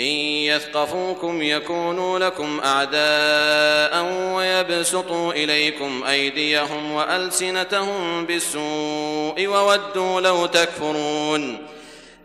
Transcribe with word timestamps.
إن 0.00 0.04
يثقفوكم 0.04 1.42
يكونوا 1.42 2.18
لكم 2.18 2.60
أعداء 2.64 4.04
ويبسطوا 4.34 5.32
إليكم 5.32 6.04
أيديهم 6.08 6.92
وألسنتهم 6.92 8.26
بالسوء 8.26 9.46
وودوا 9.46 10.20
لو 10.20 10.46
تكفرون. 10.46 11.58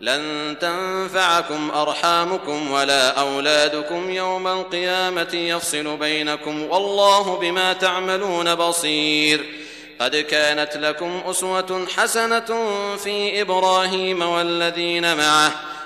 لن 0.01 0.55
تنفعكم 0.61 1.71
أرحامكم 1.75 2.71
ولا 2.71 3.19
أولادكم 3.19 4.09
يوم 4.09 4.47
القيامة 4.47 5.33
يفصل 5.33 5.97
بينكم 5.97 6.63
والله 6.63 7.37
بما 7.37 7.73
تعملون 7.73 8.55
بصير. 8.55 9.45
قد 10.02 10.15
كانت 10.15 10.77
لكم 10.77 11.21
أسوة 11.25 11.87
حسنة 11.97 12.69
في 12.97 13.41
إبراهيم 13.41 14.21
والذين 14.21 15.17
معه 15.17 15.72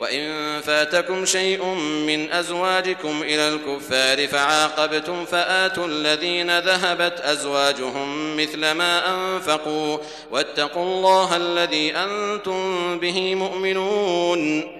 وإن 0.00 0.60
فاتكم 0.60 1.24
شيء 1.24 1.64
من 2.06 2.32
أزواجكم 2.32 3.22
إلى 3.22 3.48
الكفار 3.48 4.28
فعاقبتم 4.28 5.24
فآتوا 5.24 5.86
الذين 5.86 6.58
ذهبت 6.58 7.20
أزواجهم 7.20 8.36
مثل 8.36 8.70
ما 8.70 9.14
أنفقوا 9.14 9.98
واتقوا 10.30 10.82
الله 10.82 11.36
الذي 11.36 11.96
أنتم 11.96 12.98
به 12.98 13.34
مؤمنون. 13.34 14.70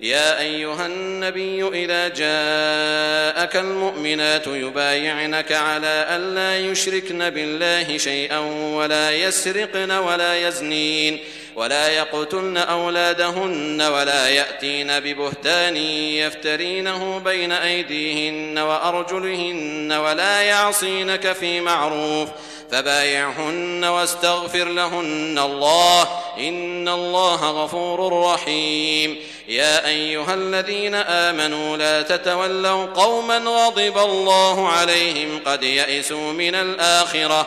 يا 0.00 0.40
أيها 0.40 0.86
النبي 0.86 1.68
إذا 1.84 2.08
جاءك 2.08 3.56
المؤمنات 3.56 4.46
يبايعنك 4.46 5.52
على 5.52 6.06
ألا 6.10 6.58
يشركن 6.58 7.30
بالله 7.30 7.98
شيئا 7.98 8.38
ولا 8.74 9.12
يسرقن 9.12 9.90
ولا 9.90 10.48
يزنين. 10.48 11.18
ولا 11.56 11.88
يقتلن 11.88 12.56
أولادهن 12.56 13.82
ولا 13.82 14.28
يأتين 14.28 15.00
ببهتان 15.00 15.76
يفترينه 15.76 17.18
بين 17.18 17.52
أيديهن 17.52 18.58
وأرجلهن 18.58 19.92
ولا 19.92 20.42
يعصينك 20.42 21.32
في 21.32 21.60
معروف 21.60 22.28
فبايعهن 22.70 23.84
واستغفر 23.84 24.64
لهن 24.64 25.38
الله 25.38 26.02
إن 26.38 26.88
الله 26.88 27.50
غفور 27.50 28.22
رحيم 28.32 29.16
يا 29.48 29.86
أيها 29.86 30.34
الذين 30.34 30.94
آمنوا 30.94 31.76
لا 31.76 32.02
تتولوا 32.02 32.86
قوما 32.86 33.38
غضب 33.38 33.98
الله 33.98 34.68
عليهم 34.68 35.40
قد 35.46 35.62
يئسوا 35.62 36.32
من 36.32 36.54
الآخرة 36.54 37.46